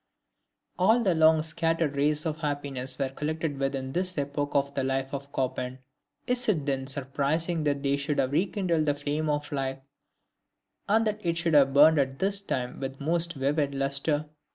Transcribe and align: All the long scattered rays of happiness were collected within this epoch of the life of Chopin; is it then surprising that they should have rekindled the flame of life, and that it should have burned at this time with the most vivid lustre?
All 0.79 1.03
the 1.03 1.13
long 1.13 1.43
scattered 1.43 1.95
rays 1.95 2.25
of 2.25 2.39
happiness 2.39 2.97
were 2.97 3.09
collected 3.09 3.59
within 3.59 3.91
this 3.91 4.17
epoch 4.17 4.49
of 4.55 4.73
the 4.73 4.83
life 4.83 5.13
of 5.13 5.29
Chopin; 5.35 5.77
is 6.25 6.49
it 6.49 6.65
then 6.65 6.87
surprising 6.87 7.63
that 7.65 7.83
they 7.83 7.97
should 7.97 8.17
have 8.17 8.31
rekindled 8.31 8.87
the 8.87 8.95
flame 8.95 9.29
of 9.29 9.51
life, 9.51 9.77
and 10.89 11.05
that 11.05 11.23
it 11.23 11.37
should 11.37 11.53
have 11.53 11.75
burned 11.75 11.99
at 11.99 12.17
this 12.17 12.41
time 12.41 12.79
with 12.79 12.97
the 12.97 13.05
most 13.05 13.33
vivid 13.33 13.75
lustre? 13.75 14.25